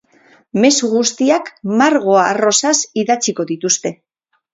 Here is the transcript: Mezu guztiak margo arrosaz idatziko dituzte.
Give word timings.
Mezu 0.61 0.87
guztiak 0.93 1.51
margo 1.81 2.15
arrosaz 2.21 2.73
idatziko 3.03 3.47
dituzte. 3.53 3.93